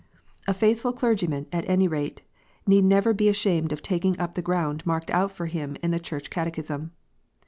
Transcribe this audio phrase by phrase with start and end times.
[0.47, 2.21] A faithful clergyman, at any rate,
[2.65, 5.99] need never be ashamed of taking up the ground marked out for him in the
[5.99, 6.91] Church Catechism.